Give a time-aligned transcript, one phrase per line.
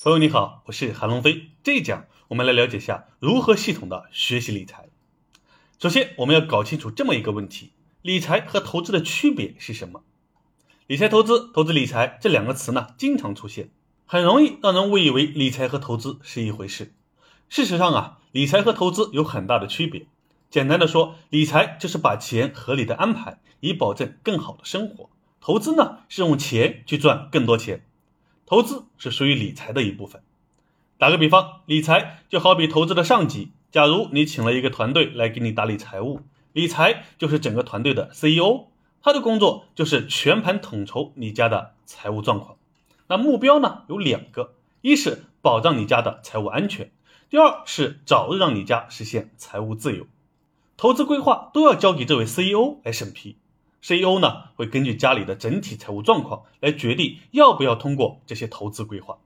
[0.00, 1.50] 朋友你好，我是韩龙飞。
[1.64, 4.88] 这一讲我们来了解一下如何系统的学习理财。
[5.80, 10.04] 首先，我们要搞清楚这么一个问题：理财和投资的区别是什么？
[10.86, 13.70] 理财投资、投资理财这两个词呢，经常出现，
[14.06, 16.94] 很容易让人误以为理财和投资是一回事。
[17.48, 20.06] 事实上啊，理财和投资有很大的区别。
[20.48, 25.10] 简单的说，理财就是把钱合理的安排，以保证更好的生活；
[25.40, 27.84] 投资呢，是用钱去赚更多钱。
[28.48, 30.22] 投资是属于理财的一部分。
[30.96, 33.52] 打个比方，理财就好比投资的上级。
[33.70, 36.22] 假如你请了一个团队来给你打理财务，
[36.54, 38.68] 理财就是整个团队的 CEO，
[39.02, 42.56] 他的工作就是全盘统筹你家的财务状况。
[43.06, 46.90] 那目标呢有两个，一是保障你家的财务安全，
[47.28, 50.06] 第二是早日让你家实现财务自由。
[50.78, 53.36] 投资规划都要交给这位 CEO 来审批。
[53.82, 59.18] CEO 呢会根据家里的整体财务状况来决定要不要通过这些投资规划。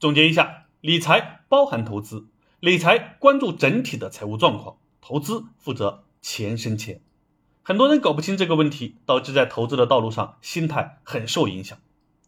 [0.00, 2.26] 总结一下，理财包含投资，
[2.58, 7.00] 理财关注整体的财务状况，投资负责钱生钱。
[7.62, 11.78] 很多人搞不清这个问题，导致在投资的道路上心态很受影响。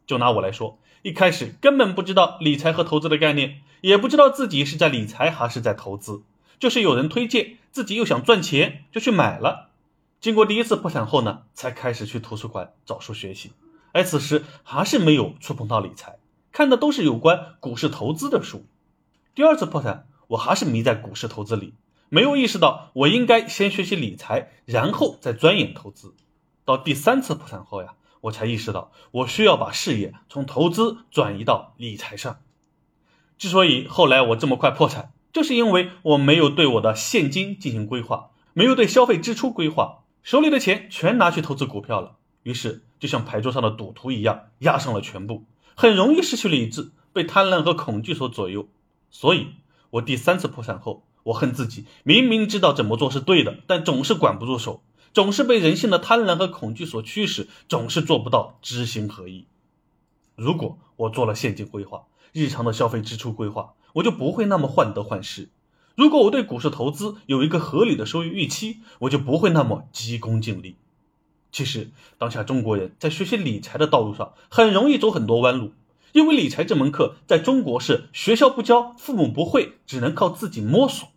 [0.06, 6.22] 就拿我来说，一开始根本不知道理财和投资的概念，也不知道自己是在理财还是在投资，
[6.60, 9.70] 就是有人推荐，自己又想赚钱，就去买了。
[10.24, 13.52] 经过第一次破产后呢，才开始去图书馆找书学习，
[13.92, 16.16] 而此时还是没有触碰到理财，
[16.50, 18.64] 看的都是有关股市投资的书。
[19.34, 21.74] 第二次破产，我还是迷在股市投资里，
[22.08, 26.14] 没有意识到我应该先学习理财，然后再钻研投资。
[26.64, 32.38] 到第三次破产后呀，我才意识到我需要把视野从投资转移到理财上。
[33.36, 40.00] 之所以后来我这么快破产，就是因为我没有对我的现金进行规划，没有对消费支出规划。
[40.24, 45.44] 手里的钱全拿去投资股票了，于是就像牌桌上的赌徒一样，押上了全部，
[45.74, 48.66] 很容易失去理智，被贪婪和恐惧所左右。
[49.10, 49.48] 所以，
[49.90, 54.82] 我第三次破产后，我恨自己，明明知道怎么做是对的，但总是管不住手，
[55.12, 59.46] 总是被人性的贪婪和恐惧所驱使，总是做不到知行合一。
[60.36, 65.50] 如果我做了现金规划，日常的消费支出规划，我就不会那么患得患失。
[65.94, 70.76] 如果我对股市投资有一个合理的收益预期，我就不会那么急功近利。
[71.52, 75.72] 其实，当下中国人在学习理财的道路上，很容易走很多弯路，
[76.10, 81.08] 因为理财这门课在中国是学校不教，父母不会，只能靠自己摸索。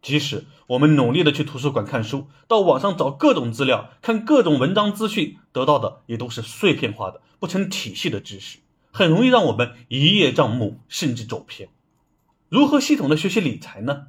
[0.00, 11.68] 即使我们努力的去图书馆看书，到网上找各种资料，看各种文章资讯，得到的也都是碎片化的、不成体系的知识，很容易让我们一叶障目，甚至走偏。
[12.48, 14.06] 如何系统的学习理财呢？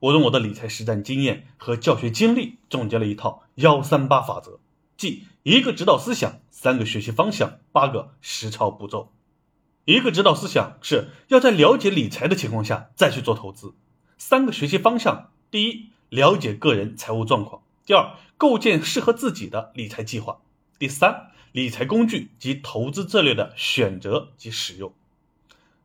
[0.00, 4.60] 我用我的理财实战经验和教学经历总结了一套幺三八法则，
[4.98, 9.10] 即一个指导思想，三个学习方向，八个实操步骤。
[9.86, 13.74] 一个指导思想是要在了解理财的情况下再去做投资。
[14.18, 20.42] 三个学习方向：第一，了解个人财务状况；第二，构建适合自己的理财计划；
[20.78, 24.92] 第三，理财工具及投资策略的选择及使用。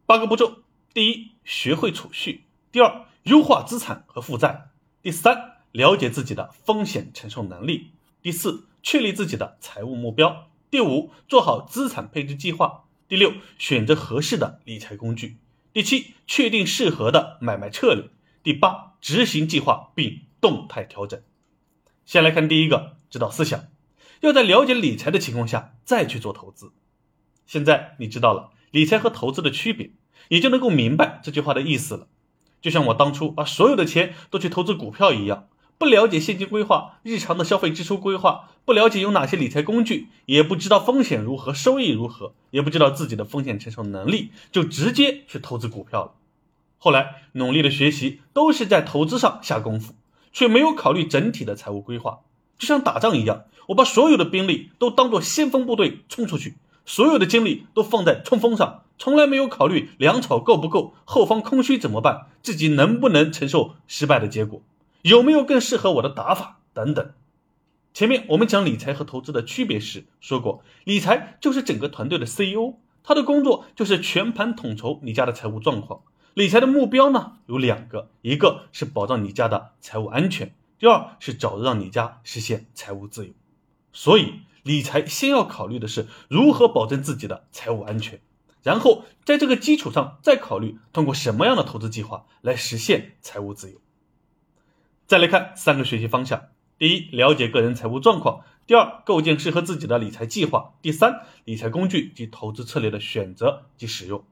[0.06, 0.58] 八个步骤。
[0.96, 4.70] 第一，学会储蓄；第二，优化资产和负债；
[5.02, 7.92] 第三，了解自己的风险承受能力；
[8.22, 15.36] 第四，确立自己的财务目标；第五，做好资产配置计划；第六，选择合适的理财工具；
[15.74, 18.06] 第七，确定适合的买卖策略；
[18.42, 21.22] 第八，执行计划并动态调整。
[22.06, 23.66] 先来看第一个指导思想：
[24.22, 26.72] 要在了解理财的情况下再去做投资。
[27.46, 29.92] 现在你知道了理财和投资的区别。
[30.30, 32.08] 也就能够明白这句话的意思了。
[32.62, 46.12] 就像我当初把所有的钱都去投资股票一样，不了解现金规划、日常的消费支出规划，不了解有哪些理财工具，也不知道风险如何、收益如何，也不知道自己的风险承受能力，就直接去投资股票了。
[46.78, 49.94] 后来努力的学习都是在投资上下功夫，
[50.32, 52.22] 却没有考虑整体的财务规划。
[52.58, 56.56] 就像打仗一样，我把所有的兵力都当做先锋部队冲出去。
[56.86, 64.62] 所有的精力都放在冲锋上，从来没有考虑粮草够不够，后方空虚怎么办，自己能不能承受失败的结果，
[65.02, 67.12] 有没有更适合我的打法等等。
[67.94, 76.02] 前面我们讲理财和投资的区别时说过，理财就是整个团队的 CEO，他的工作就是全盘统筹你家的财务状况。
[76.36, 83.34] 理财的目标呢有两个，一个是保障你家的财务安全，第二是早日让你家实现财务自由。
[83.92, 84.42] 所以。
[84.66, 88.20] 理财先要考虑的是如何保证自己的财务安全，
[88.64, 93.78] 然后在这个基础上再考虑通过什么样的投资计划来实现财务自由。
[95.06, 96.46] 再来看三个学习方向：
[96.80, 104.26] 第一，了解个人财务状况；第二，构建适合自己的理财计划；第三，理财工具及投资策略的选择及使用。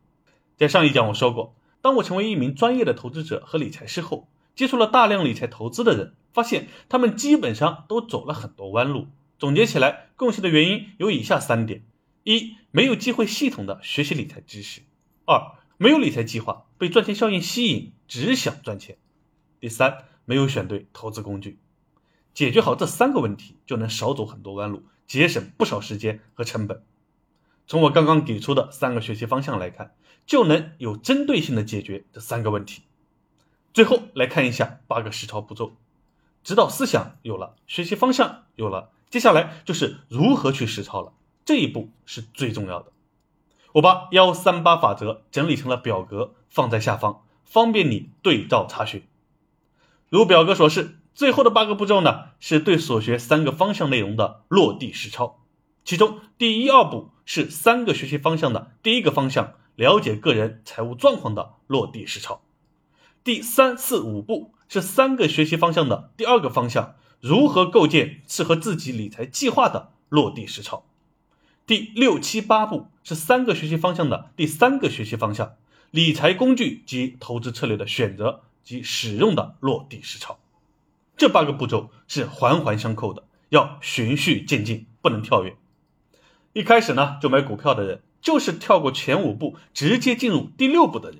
[0.57, 1.53] 在上一讲我说过，
[1.83, 9.09] 当我成为一名专业的投资者和理财师后，接触了大量理财投资的人，发现他们基本上都走了很多弯路。
[9.43, 11.83] 总结起来，共性的原因有以下三点：
[12.23, 14.83] 一、没有机会系统的学习理财知识；
[15.25, 18.95] 二、没有理财计划，被赚钱效应吸引，只想赚钱；
[19.59, 21.59] 第三，没有选对投资工具。
[22.33, 26.81] 解决好这三个问题，就能少走很多弯路，节省不少时间和成本。
[27.67, 29.93] 从我刚刚给出的三个学习方向来看，
[30.25, 32.83] 就能有针对性的解决这三个问题。
[33.73, 35.75] 最后来看一下八个实操步骤：
[36.45, 38.91] 指导思想有了，学习方向有了。
[39.13, 41.13] 接下来就是如何去实操了，
[41.45, 42.91] 这一步是最重要的。
[43.73, 49.03] 我把幺三八法则整理成了表格，放在下方，方便你对照查询。
[50.09, 55.39] 如表格所示，最后的八个步骤呢，是对所学三个方向内容的落地实操。
[55.85, 62.41] 其中第一、二步是三个学习方向的第一个方向，了解个人财务状况的落地实操；
[63.23, 66.95] 第三、四、五步是三个学习方向的第二个方向。
[67.23, 70.83] 如何构建适合自己理财计划的落地实操？
[71.65, 75.53] 第六七八步是三个学习方向的第三个学习方向，
[75.89, 80.37] 理财工具及投资策略的选择及使用的落地实操。
[81.15, 85.55] 这八个步骤是环环相扣的，要循序渐进，不能跳跃。
[86.51, 91.19] 一开始呢就买股票的人，就是跳过前五步，直接进入第六步的人，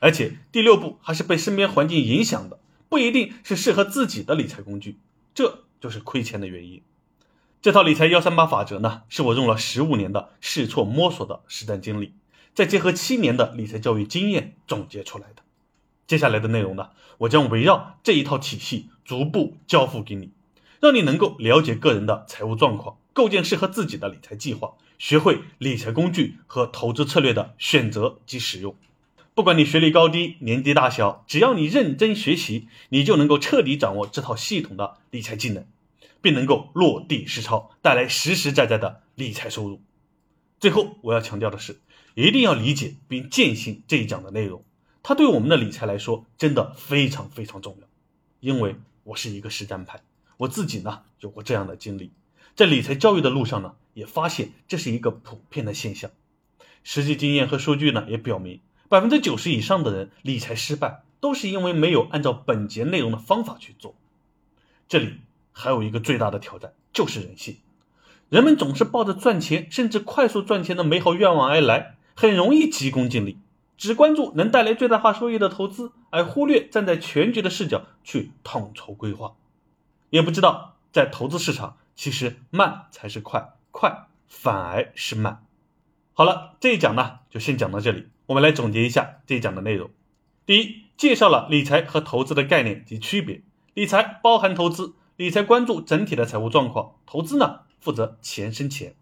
[0.00, 2.58] 而且第六步还是被身边环境影响的，
[2.88, 4.98] 不一定是适合自己的理财工具。
[5.34, 6.82] 这就是亏钱的原因。
[7.60, 12.12] 这套理财幺三八法则呢，是我用了十五年的试错摸索的实战经历，
[12.54, 15.42] 再结合七年的理财教育经验总结出来的。
[16.06, 20.30] 接下来的内容呢，我将围绕这一套体系逐步交付给你，
[20.80, 28.76] 让你能够了解个人的财务状况，构建适合自己的理财计划，学会理财工具和投资策略的选择及使用。
[29.34, 35.66] 不管你学历高低、年纪大小，只要你认真学习，你就能够彻底掌握这套系统的理财技能，
[36.22, 39.82] 并能够落地实操，带来实实在在的理财收入。
[40.60, 41.80] 最后，我要强调的是，
[42.14, 44.62] 一定要理解并践行这一讲的内容，
[45.02, 47.88] 它对我们的理财来说真的非常非常重要。
[48.38, 50.00] 因为我是一个实战派，
[50.36, 52.12] 我自己呢有过这样的经历，
[52.54, 56.12] 在理财教育的路上呢，也发现这是一个普遍的现象。
[56.84, 58.60] 实际经验和数据呢也表明。
[58.88, 63.94] 百分之九十以上的人理财失败，都是因为没有按照本节内容的方法去做。
[64.88, 65.20] 这里
[65.52, 67.56] 还有一个最大的挑战，就是人性。
[68.28, 73.38] 人们总是抱着赚钱，甚至快速赚钱的美好愿望而来，很容易急功近利，
[73.76, 79.34] 只关注能带来最大化收益的投资，而忽略站在全局的视角去统筹规划。
[80.10, 85.44] 也不知道在投资市场，其实慢才是快，快反而是慢。
[86.16, 88.06] 好了，这一讲呢，就先讲到这里。
[88.26, 89.90] 我们来总结一下这一讲的内容。
[90.46, 93.42] 第一，介绍了理财和投资的概念及区别。
[93.74, 98.94] 理财包含投资，理财关注整体的财务状况，投资呢负责钱生钱。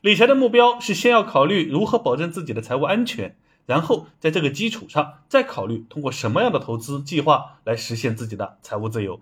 [0.00, 3.36] 理财的目标是先要考虑如何保证自己的财务安全，
[3.66, 9.20] 然后在这个基础上再考虑通过什么样的投资计划来实现自己的财务自由。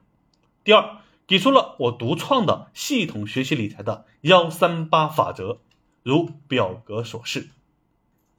[0.64, 5.60] 第二，给出了我独创的系统学习理财的幺三八法则，
[6.02, 7.48] 如表格所示。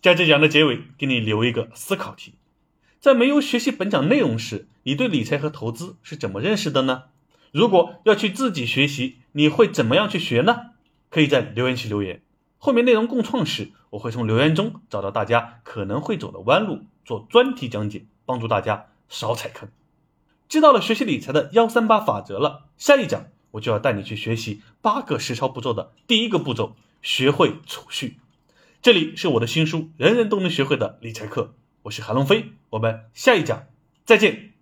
[0.01, 2.33] 在这讲的结尾，给你留一个思考题：
[2.99, 7.03] 在没有学习本讲内容时，你对理财和投资是怎么认识的呢？
[7.51, 10.71] 如果要去自己学习，你会怎么样去学呢？
[11.09, 12.21] 可以在留言区留言。
[12.57, 19.69] 后面内容共创时，我会从留言中找到大家可能会走的弯路，做专题讲解，帮助大家少踩坑。
[20.49, 28.17] 知道了学习理财的幺三八法则了，下一讲我就要带你去学习八个实操步骤的第一个步骤：学会储蓄。
[28.81, 31.41] 这里是我的新书《人人都能学会的理财课》，
[31.83, 33.65] 我是韩龙飞，我们下一讲
[34.05, 34.52] 再见。